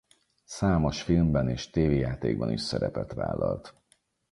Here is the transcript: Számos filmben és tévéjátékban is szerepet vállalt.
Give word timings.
Számos 0.45 1.01
filmben 1.01 1.49
és 1.49 1.69
tévéjátékban 1.69 2.51
is 2.51 2.61
szerepet 2.61 3.13
vállalt. 3.13 3.73